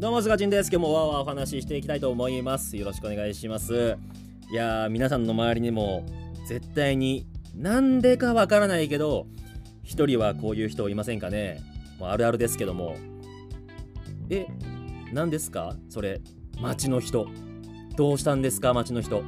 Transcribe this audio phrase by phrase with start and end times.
[0.00, 0.70] どうも、すがちんです。
[0.72, 2.74] 今日もわーわーお話ししていきたいと思います。
[2.74, 3.98] よろしくお願いします。
[4.50, 6.06] いやー、皆さんの周りにも、
[6.48, 9.26] 絶対になんでかわからないけど、
[9.84, 11.60] 一人はこういう人いませんかね？
[11.98, 12.96] もうあるあるですけども。
[14.30, 14.46] え、
[15.12, 15.76] 何ですか？
[15.90, 16.22] それ、
[16.58, 17.26] 街の人。
[17.94, 18.72] どうしたんですか？
[18.72, 19.22] 街の人。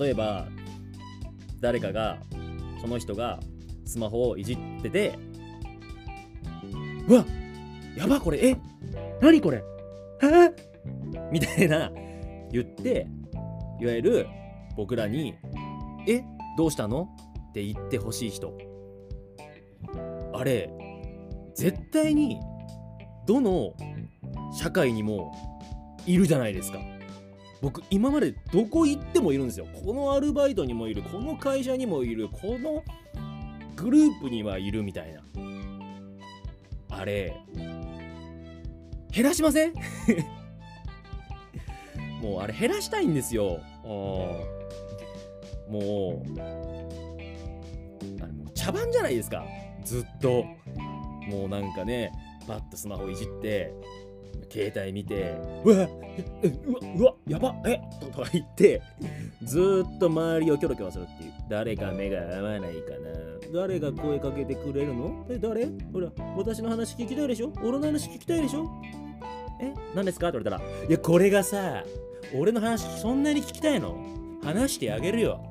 [0.00, 0.48] 例えば、
[1.60, 2.18] 誰かが、
[2.80, 3.38] その人が
[3.84, 5.16] スマホをいじってて、
[7.06, 7.26] うわっ
[7.96, 8.48] やばこれ。
[8.48, 8.56] え？
[9.20, 9.62] 何これ？
[10.22, 10.54] え？
[11.30, 11.90] みたいな
[12.50, 13.06] 言って
[13.80, 14.26] いわゆる
[14.76, 15.34] 僕らに
[16.08, 16.22] 「え？
[16.56, 17.08] どうしたの?」
[17.50, 18.56] って言ってほしい人。
[20.32, 20.70] あれ
[21.54, 22.40] 絶対に
[23.26, 23.74] どの
[24.52, 25.32] 社会にも
[26.06, 26.78] いるじゃないですか。
[27.60, 29.66] 僕今までどこ行ってもいるんですよ。
[29.84, 32.82] このアルバイトにもいるこの会社にもいるこの
[33.76, 35.20] グループにはいるみたいな。
[36.88, 37.36] あれ
[39.12, 39.72] 減らしません？
[42.22, 43.60] もうあれ減らしたいんですよ。
[43.84, 44.46] も
[46.26, 46.40] う。
[48.22, 49.44] あれもう茶番じゃないですか。
[49.84, 50.44] ずっと。
[51.28, 52.12] もうなんかね
[52.46, 53.72] パッとスマホいじって
[54.50, 55.32] 携帯見て
[55.64, 55.86] うわうわ
[56.96, 58.82] うわやばえとか言って
[59.44, 61.32] ずっと周りをキョロキョロするっていう。
[61.48, 62.90] 誰か目が合わないか
[63.52, 63.60] な。
[63.60, 65.24] 誰が声かけてくれるの？
[65.30, 65.66] え誰？
[65.92, 67.52] ほら私の話聞きたいでしょ？
[67.62, 68.68] 俺の話聞きたいでしょ？
[69.60, 70.28] え何ですか？
[70.28, 71.84] って言われたらいやこれがさ
[72.34, 73.96] 俺の話そんなに聞きたいの？
[74.42, 75.44] 話してあげるよ。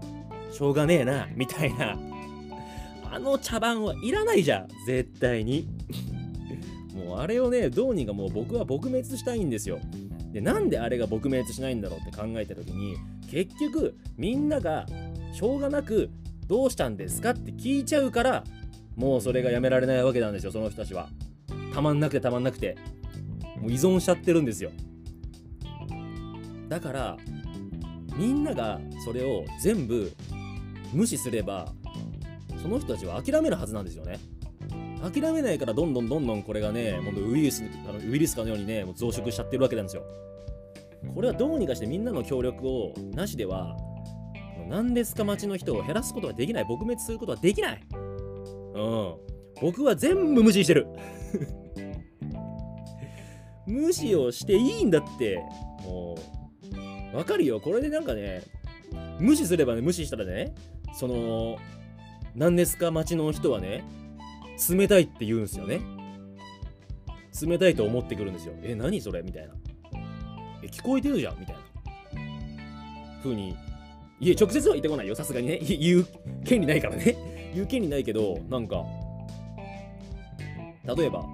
[0.52, 1.98] しょうがねえなみたいな。
[3.12, 4.68] あの茶番はいらないじゃん。
[4.86, 5.68] 絶対に。
[6.96, 9.80] もうあれをねどうにかもう僕は撲滅したいんですよ。
[10.32, 12.98] でなんであれが撲滅しないんだろうって考えた時に
[13.32, 14.86] 結局みんなが
[15.34, 16.10] しょうがなく
[16.48, 18.44] どうしたんですかって聞いちゃうから
[18.96, 21.10] もうそれがやめられないわけなんですよその人たちは。
[21.74, 22.76] たまんなくてたまんなくて。
[23.62, 24.72] もう依存しちゃってるんですよ。
[26.68, 27.18] だから
[28.16, 30.12] みんながそれを全部
[30.94, 31.74] 無視すれば
[32.62, 34.20] その人たちは諦めるはずなんですよね。
[35.02, 40.04] 諦めないからどんどんどんどんこれがねもうウイルスあのウイルスかのようにねもう増殖しちゃってるわけなんですよ。
[41.16, 43.78] これはどうにかしてみんなの協力をなしでは
[44.68, 46.64] 何ですか街の人を減らすことができない。
[46.66, 47.82] 撲滅することはできない。
[47.92, 49.16] うん。
[49.62, 50.88] 僕は全部無視してる。
[53.70, 55.44] 無視をしていいんだって。
[55.84, 56.18] も
[57.14, 57.60] うわかるよ。
[57.60, 58.44] これでなんかね
[59.20, 60.54] 無視すればね無視したらね
[60.94, 61.58] その
[62.36, 63.84] 何ですか街の人はね
[64.70, 65.82] 冷たいって言うんですよね。
[67.42, 68.54] 冷たいと思ってくるんですよ。
[68.64, 69.22] え何それ？
[69.22, 69.54] みたいな。
[70.62, 71.40] え聞こえてるじゃん？
[71.40, 71.62] みたいな。
[73.24, 73.56] 風に
[74.20, 75.16] いえ直接は言ってこないよ。
[75.16, 75.58] さすがにね。
[75.64, 76.08] 言う
[76.46, 77.52] 権利ないからね。
[77.56, 78.84] 言う権利ないけどなんか
[80.96, 81.26] 例えば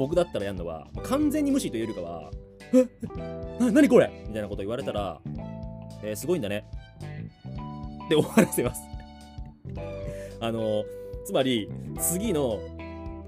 [0.00, 2.30] 僕だったらやるのは完全に無視というよりかは
[2.72, 2.88] 「え
[3.60, 5.20] な何これ?」みたいなこと言われたら
[6.02, 6.64] 「えーすごいんだね」
[8.08, 8.82] で終わらせます。
[10.40, 10.84] あの
[11.26, 11.68] つまり
[12.00, 12.58] 次の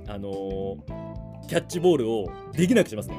[0.09, 0.79] あの
[1.47, 3.17] キャッチボールをできなくしますね。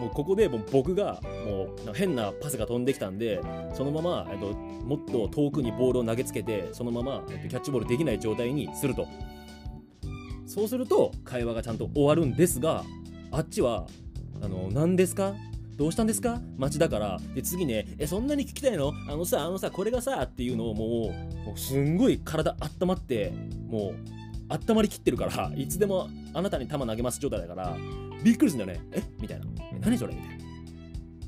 [0.00, 3.40] もうここでもう僕がもう変なパスが飛んできたんで
[3.72, 9.06] そのまま、えっと、もっと遠くにボールを投げつけてそのまま、えっと、キャッチボールできない状態にすると。
[10.56, 12.82] そうすると会話がちゃんと終わるんですが
[13.30, 13.86] あっちは
[14.42, 15.34] あの何ですか？
[15.76, 16.40] どうしたんですか？
[16.56, 18.94] 街だからで次ねえそんなに聞きたいの？
[19.06, 23.34] あのさあのさこれがさっていうのをもうもうすんごい体温まって
[23.68, 23.94] もう
[24.48, 27.76] 温まりきってるからいつでもあなたに球投げます状態だから
[28.24, 28.86] びっくりするんだよね。
[28.92, 29.02] え？
[29.20, 29.44] みたいな。
[29.74, 30.14] え何それ？
[30.14, 30.44] みたいな。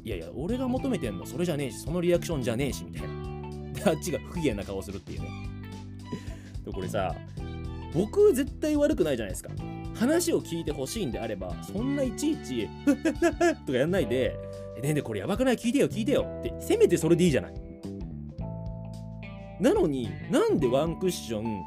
[0.05, 3.73] いやいや俺が求めてんのそれじゃねえしそのリアクションじゃねえしみたいな。
[3.75, 5.29] であっちが不機嫌な顔するっていうね。
[6.65, 7.15] でこれさ
[7.95, 9.51] 僕絶対悪くないじゃないですか。
[9.95, 12.69] 話を聞いてほしいんであればそんないちいち
[13.67, 14.37] とかやんないで
[14.77, 15.57] えねえねえこれやばくない？
[15.57, 16.25] 聞いてよ聞いてよ。
[16.41, 17.55] ってせめてそれでいいじゃない。
[19.61, 21.63] なのになんでワンクッション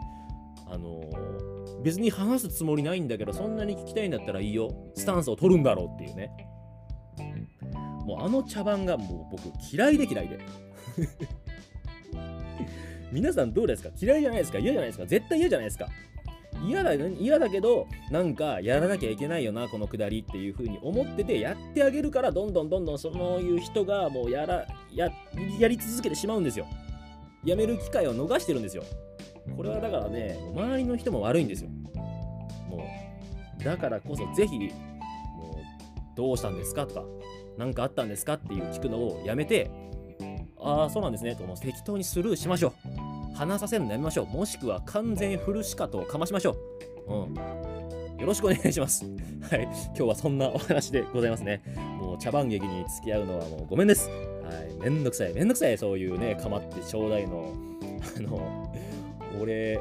[0.70, 1.42] あのー
[1.84, 4.70] 別に話すつもりないんだけどそんなに聞きたいんだったらいいよ。
[4.96, 6.30] スタンスを取るんだろうっていうね。
[8.06, 10.38] もうあの茶番がもう僕嫌いで嫌いで
[13.12, 13.90] 皆さんどうですか？
[14.02, 14.60] 嫌いじゃないですか？
[14.60, 15.06] 嫌じゃないですか？
[15.06, 15.88] 絶対嫌じゃないですか？
[16.64, 25.12] 嫌だ嫌だけどなんかやらなきゃいけないよなこのくだりっていう風に思っててやってあげるからどんどんどんどんそういう人がもうやらや
[25.58, 26.68] やり続けてしまうんですよ。
[27.44, 28.84] やめる機会を逃してるんですよ。
[29.58, 31.70] これはだからね周りの人も悪いんですよ。
[32.70, 32.88] も
[33.60, 34.68] うだからこそぜひもう
[36.16, 37.04] どうしたんですかとか
[37.58, 39.72] 何かあったんですかっていう聞くのをやめて
[40.60, 43.01] ああそうなんですねともう適当にスルーしましょう。
[43.34, 46.56] 話させるのやめましょうもしくは完全フルシカトをかましましょ
[47.08, 47.16] うう
[47.68, 47.72] ん
[48.22, 49.04] よろしくお願いします。
[49.50, 49.64] はい。
[49.64, 51.64] 今日はそんなお話でございますね。
[52.00, 54.10] もう茶番劇に付き合うのはもうごめんです。
[54.10, 54.80] はい。
[54.80, 55.34] めんどくさい。
[55.34, 55.76] めんどくさい。
[55.76, 57.52] そういうね、かまってちょうだいの。
[58.16, 58.72] あの、
[59.42, 59.80] 俺、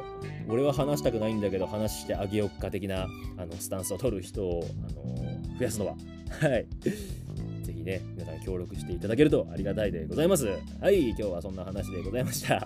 [0.49, 3.07] 俺は話したくないんだけど、話してあげよっか的な
[3.37, 5.15] あのスタンスを取る人を、あの
[5.59, 5.95] 増やすのは。
[6.39, 6.65] はい。
[6.81, 10.47] ぜひね、皆さん協力していただけるとありがたいでございます。
[10.79, 11.09] はい。
[11.09, 12.65] 今日はそんな話でございました。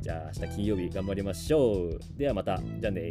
[0.00, 2.00] じゃあ明日金曜日頑張りましょう。
[2.16, 2.60] ではまた。
[2.80, 3.10] じゃあね